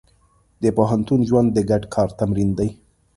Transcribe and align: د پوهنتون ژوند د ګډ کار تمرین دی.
د 0.63 0.63
پوهنتون 0.77 1.19
ژوند 1.29 1.49
د 1.53 1.59
ګډ 1.69 1.83
کار 1.93 2.09
تمرین 2.19 2.49
دی. 2.59 2.69